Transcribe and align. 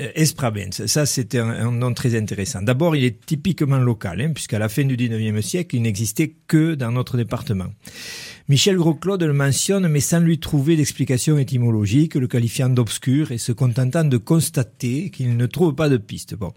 Euh, 0.00 0.10
Esprabens, 0.16 0.86
ça 0.86 1.06
c'était 1.06 1.38
un, 1.38 1.70
nom 1.70 1.94
très 1.94 2.16
intéressant. 2.16 2.62
D'abord, 2.62 2.96
il 2.96 3.04
est 3.04 3.24
typiquement 3.24 3.78
local, 3.78 4.20
hein, 4.20 4.32
puisqu'à 4.34 4.58
la 4.58 4.68
fin 4.68 4.84
du 4.84 4.96
19e 4.96 5.40
siècle, 5.40 5.76
il 5.76 5.82
n'existait 5.82 6.34
que 6.48 6.74
dans 6.74 6.90
notre 6.90 7.16
département. 7.16 7.68
Michel 8.48 8.76
Gros-Claude 8.76 9.22
le 9.22 9.32
mentionne, 9.32 9.88
mais 9.88 10.00
sans 10.00 10.20
lui 10.20 10.38
trouver 10.38 10.76
d'explication 10.76 11.38
étymologique, 11.38 12.14
le 12.14 12.26
qualifiant 12.26 12.68
d'obscur 12.68 13.32
et 13.32 13.38
se 13.38 13.52
contentant 13.52 14.04
de 14.04 14.18
constater 14.18 15.08
qu'il 15.08 15.38
ne 15.38 15.46
trouve 15.46 15.74
pas 15.74 15.88
de 15.88 15.96
piste. 15.96 16.34
Bon. 16.34 16.52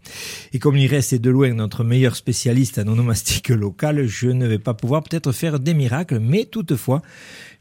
Et 0.51 0.59
comme 0.59 0.75
il 0.75 0.87
reste 0.87 1.15
de 1.15 1.29
loin 1.29 1.53
notre 1.53 1.85
meilleur 1.85 2.17
spécialiste 2.17 2.79
en 2.79 2.87
onomastique 2.87 3.49
locale, 3.49 4.05
je 4.05 4.27
ne 4.27 4.47
vais 4.47 4.59
pas 4.59 4.73
pouvoir 4.73 5.01
peut-être 5.03 5.31
faire 5.31 5.61
des 5.61 5.73
miracles, 5.73 6.19
mais 6.19 6.43
toutefois, 6.43 7.01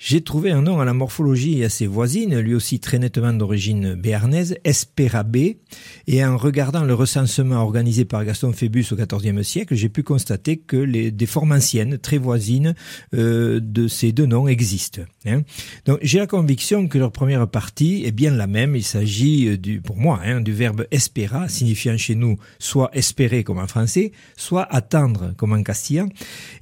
j'ai 0.01 0.23
trouvé 0.23 0.51
un 0.51 0.63
nom 0.63 0.81
à 0.81 0.85
la 0.85 0.93
morphologie 0.93 1.63
assez 1.63 1.87
voisine, 1.87 2.37
lui 2.41 2.55
aussi 2.55 2.81
très 2.81 2.99
nettement 2.99 3.33
d'origine 3.33 3.95
béarnaise, 3.95 4.57
Espérabé, 4.65 5.59
et 6.07 6.25
en 6.25 6.37
regardant 6.37 6.85
le 6.85 6.95
recensement 6.95 7.57
organisé 7.57 8.05
par 8.05 8.25
Gaston 8.25 8.53
Phébus 8.53 8.87
au 8.93 8.97
XIVe 8.97 9.43
siècle, 9.43 9.75
j'ai 9.75 9.89
pu 9.89 10.03
constater 10.03 10.57
que 10.57 10.85
des 11.11 11.27
formes 11.27 11.53
anciennes, 11.53 11.99
très 11.99 12.19
voisines 12.19 12.75
euh, 13.15 13.61
de 13.61 13.89
ces 13.89 14.13
deux 14.13 14.27
noms 14.27 14.49
existent. 14.49 15.03
Hein. 15.27 15.43
Donc 15.85 15.99
j'ai 16.03 16.19
la 16.19 16.27
conviction 16.27 16.87
que 16.89 16.99
leur 16.99 17.13
première 17.13 17.49
partie 17.49 18.05
est 18.05 18.13
bien 18.13 18.31
la 18.31 18.47
même. 18.47 18.77
Il 18.77 18.85
s'agit 18.85 19.49
euh, 19.49 19.57
du, 19.57 19.81
pour 19.81 19.97
moi, 19.97 20.21
hein, 20.25 20.41
du 20.41 20.53
verbe 20.53 20.87
espera, 20.91 21.49
signifiant 21.49 21.97
chez 21.97 22.15
nous 22.15 22.39
soit 22.59 22.91
espérer 22.93 23.45
comme 23.45 23.59
en 23.59 23.67
français, 23.67 24.13
soit 24.37 24.67
attendre 24.73 25.35
comme 25.37 25.53
en 25.53 25.63
castillan, 25.63 26.09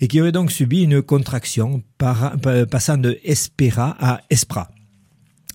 et 0.01 0.09
qui 0.09 0.21
aurait 0.21 0.33
donc 0.33 0.51
subi 0.51 0.83
une 0.83 1.03
contraction 1.03 1.83
passant 1.99 2.99
de 2.99 3.19
espera 3.25 3.97
à 4.01 4.21
espra. 4.31 4.74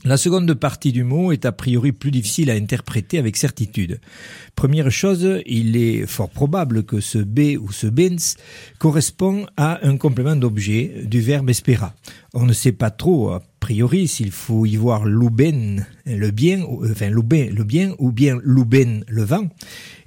La 0.06 0.16
seconde 0.16 0.54
partie 0.54 0.94
du 0.94 1.04
mot 1.04 1.34
est 1.34 1.44
a 1.46 1.52
priori 1.52 1.92
plus 1.92 2.10
difficile 2.10 2.50
à 2.50 2.54
interpréter 2.54 3.20
avec 3.20 3.36
certitude. 3.36 4.00
Première 4.56 4.90
chose, 4.92 5.42
il 5.46 5.76
est 5.76 6.06
fort 6.06 6.30
probable 6.30 6.84
que 6.84 7.02
ce 7.02 7.18
B 7.18 7.58
ou 7.60 7.74
ce 7.74 7.88
bens 7.88 8.38
correspond 8.78 9.46
à 9.58 9.86
un 9.86 9.98
complément 9.98 10.38
d'objet 10.38 11.02
du 11.04 11.20
verbe 11.20 11.50
espera. 11.50 11.94
On 12.34 12.46
ne 12.46 12.54
sait 12.54 12.72
pas 12.72 12.92
trop 12.92 13.32
a 13.32 13.44
priori 13.60 14.08
s'il 14.08 14.32
faut 14.32 14.66
y 14.66 14.76
voir 14.76 15.06
l'uben, 15.06 15.86
le 16.06 16.32
bien, 16.32 16.64
enfin 16.64 17.10
l'uben, 17.10 17.54
le 17.54 17.64
bien, 17.64 17.94
ou 18.00 18.12
bien 18.12 18.40
l'uben, 18.44 19.04
le 19.08 19.24
vent. 19.24 19.48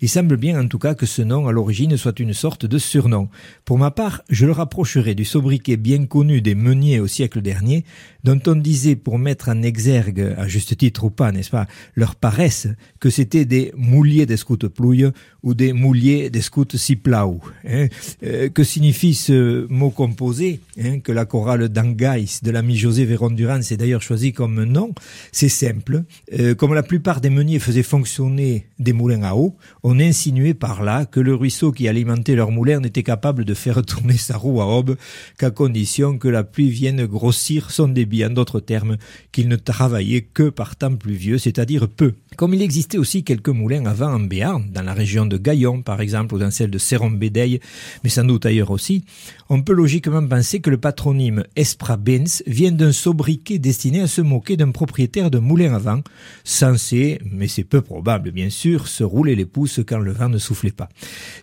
Il 0.01 0.09
semble 0.09 0.37
bien 0.37 0.61
en 0.61 0.67
tout 0.67 0.81
cas 0.81 0.95
que 0.95 1.07
ce 1.07 1.23
nom 1.23 1.47
à 1.47 1.53
l'origine 1.53 1.97
soit 1.97 2.19
une 2.19 2.33
sorte 2.33 2.67
de 2.67 2.79
surnom. 2.79 3.29
Pour 3.65 3.79
ma 3.79 3.93
part, 3.93 4.23
je 4.29 4.47
le 4.47 4.53
rapprocherai 4.53 5.15
du 5.15 5.25
sobriquet 5.25 5.77
bien 5.77 6.07
connu 6.07 6.41
des 6.41 6.57
meuniers 6.57 6.99
au 6.99 7.07
siècle 7.07 7.41
dernier, 7.41 7.85
dont 8.25 8.41
on 8.47 8.57
disait 8.57 8.97
pour 8.97 9.19
mettre 9.19 9.49
en 9.49 9.63
exergue, 9.63 10.35
à 10.37 10.49
juste 10.49 10.77
titre 10.77 11.05
ou 11.05 11.11
pas, 11.11 11.31
n'est-ce 11.31 11.51
pas, 11.51 11.69
leur 11.95 12.17
paresse, 12.17 12.67
que 12.99 13.11
c'était 13.11 13.45
des 13.45 13.73
mouliers 13.77 14.27
des 14.27 14.37
scouts 14.37 14.57
plouilles 14.57 15.11
ou 15.43 15.55
des 15.55 15.73
mouliers 15.73 16.31
des 16.31 16.41
scouts 16.41 16.67
siplaou. 16.75 17.41
Hein. 17.69 17.87
Euh, 18.25 18.49
que 18.49 18.65
signifie 18.65 19.15
ce 19.15 19.67
mot 19.69 19.91
composé, 19.91 20.61
hein, 20.81 21.01
que 21.01 21.13
la 21.13 21.27
chorale 21.27 21.69
d'Angais 21.69 22.25
de 22.43 22.51
l'ami 22.51 22.77
José 22.77 23.05
Véron 23.05 23.31
Durand 23.43 23.61
s'est 23.61 23.77
d'ailleurs 23.77 24.03
choisi 24.03 24.33
comme 24.33 24.63
nom 24.63 24.95
C'est 25.33 25.49
simple. 25.49 26.05
Euh, 26.39 26.55
comme 26.55 26.75
la 26.75 26.85
plupart 26.85 27.21
des 27.21 27.29
meuniers 27.29 27.59
faisaient 27.59 27.83
fonctionner 27.83 28.69
des 28.79 28.93
moulins 28.93 29.25
à 29.25 29.35
eau, 29.35 29.57
on 29.83 29.99
insinuait 29.99 30.55
par 30.55 30.85
là 30.85 31.07
que 31.07 31.19
le 31.19 31.35
ruisseau 31.35 31.73
qui 31.73 31.89
alimentait 31.89 32.37
leur 32.37 32.53
moulin 32.53 32.79
n'était 32.79 33.03
capable 33.03 33.45
de 33.45 33.55
faire 33.55 33.83
tourner 33.83 34.17
sa 34.17 34.37
roue 34.37 34.61
à 34.61 34.67
aube 34.67 34.97
qu'à 35.39 35.51
condition 35.51 36.19
que 36.19 36.29
la 36.29 36.45
pluie 36.45 36.71
vienne 36.71 37.05
grossir 37.05 37.73
son 37.73 37.89
débit, 37.89 38.25
en 38.25 38.31
d'autres 38.31 38.61
termes, 38.61 38.97
qu'il 39.33 39.49
ne 39.49 39.57
travaillait 39.57 40.23
que 40.23 40.49
par 40.49 40.77
temps 40.77 40.95
pluvieux, 40.95 41.39
c'est-à-dire 41.39 41.89
peu. 41.89 42.15
Comme 42.37 42.55
il 42.55 42.63
existait 42.63 42.99
aussi 42.99 43.25
quelques 43.25 43.49
moulins 43.49 43.87
avant 43.87 44.15
en 44.15 44.21
Béarn, 44.21 44.71
dans 44.73 44.83
la 44.83 44.95
région 44.95 45.27
de 45.27 45.37
Gaillon 45.37 45.83
par 45.83 46.01
exemple, 46.01 46.37
ou 46.37 46.39
dans 46.39 46.53
celle 46.53 46.71
de 46.71 46.79
Serron-Bédeille, 46.79 47.59
mais 48.05 48.11
sans 48.11 48.23
doute 48.23 48.47
ailleurs 48.47 48.71
aussi, 48.71 49.05
on 49.49 49.63
peut 49.63 49.75
logiquement 49.75 50.25
penser 50.25 50.61
que 50.61 50.71
le 50.71 50.79
patronyme 50.79 51.43
Espra-Benz 51.57 52.45
vient 52.47 52.71
d'un 52.71 52.93
destiné 53.37 54.01
à 54.01 54.07
se 54.07 54.21
moquer 54.21 54.57
d'un 54.57 54.71
propriétaire 54.71 55.31
de 55.31 55.39
moulin 55.39 55.75
à 55.75 55.79
vent, 55.79 56.01
censé, 56.45 57.21
mais 57.31 57.49
c'est 57.49 57.65
peu 57.65 57.81
probable 57.81 58.31
bien 58.31 58.51
sûr, 58.51 58.89
se 58.89 59.05
rouler 59.05 59.35
les 59.35 59.45
pouces 59.45 59.81
quand 59.87 59.99
le 59.99 60.13
vent 60.13 60.29
ne 60.29 60.39
soufflait 60.39 60.71
pas. 60.71 60.89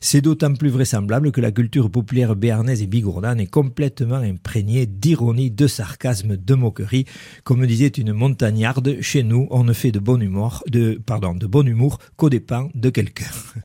C'est 0.02 0.22
d'autant 0.22 0.54
plus 0.54 0.70
vraisemblable 0.70 1.32
que 1.32 1.42
la 1.42 1.52
culture 1.52 1.90
populaire 1.90 2.36
béarnaise 2.36 2.82
et 2.82 2.88
bigourdane 2.88 3.40
est 3.40 3.48
complètement 3.48 4.16
imprégnée 4.16 4.86
d'ironie, 4.86 5.52
de 5.52 5.68
sarcasme, 5.68 6.38
de 6.38 6.56
moquerie. 6.56 7.06
Comme 7.44 7.66
disait 7.66 7.88
une 7.88 8.14
montagnarde, 8.14 9.02
chez 9.02 9.24
nous, 9.24 9.48
on 9.52 9.64
ne 9.64 9.74
fait 9.74 9.92
de 9.92 10.00
bon 10.00 10.22
humour, 10.22 10.64
pardon, 11.06 11.36
de 11.36 11.48
bon 11.48 11.68
humour 11.68 12.00
qu'au 12.16 12.30
dépens 12.30 12.70
de 12.76 12.90
quelqu'un. 12.90 13.26